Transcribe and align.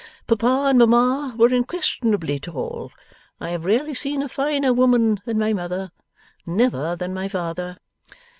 Papa 0.25 0.63
and 0.67 0.79
Mamma 0.79 1.35
were 1.37 1.53
unquestionably 1.53 2.39
tall. 2.39 2.91
I 3.39 3.51
have 3.51 3.65
rarely 3.65 3.93
seen 3.93 4.23
a 4.23 4.27
finer 4.29 4.73
women 4.73 5.21
than 5.25 5.37
my 5.37 5.53
mother; 5.53 5.91
never 6.43 6.95
than 6.95 7.13
my 7.13 7.27
father. 7.27 7.77